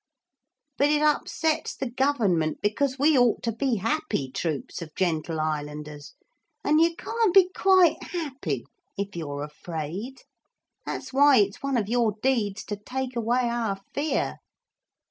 But 0.79 0.89
it 0.89 1.03
upsets 1.03 1.75
the 1.75 1.87
government, 1.91 2.57
because 2.63 2.97
we 2.97 3.15
ought 3.15 3.43
to 3.43 3.51
be 3.51 3.75
happy 3.75 4.31
troops 4.31 4.81
of 4.81 4.95
gentle 4.95 5.39
islanders, 5.39 6.15
and 6.63 6.81
you 6.81 6.95
can't 6.95 7.35
be 7.35 7.51
quite 7.55 8.01
happy 8.05 8.65
if 8.97 9.15
you're 9.15 9.43
afraid. 9.43 10.21
That's 10.87 11.13
why 11.13 11.37
it's 11.37 11.61
one 11.61 11.77
of 11.77 11.87
your 11.87 12.15
deeds 12.23 12.63
to 12.63 12.77
take 12.77 13.15
away 13.15 13.41
our 13.47 13.79
fear.' 13.93 14.37